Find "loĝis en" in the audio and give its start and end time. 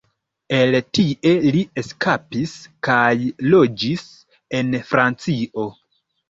3.55-4.75